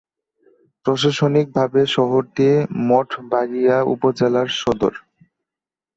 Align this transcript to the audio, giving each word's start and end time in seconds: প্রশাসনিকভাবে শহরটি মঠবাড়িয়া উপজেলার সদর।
প্রশাসনিকভাবে 0.85 1.81
শহরটি 1.95 2.47
মঠবাড়িয়া 2.87 3.77
উপজেলার 3.93 4.49
সদর। 4.61 4.93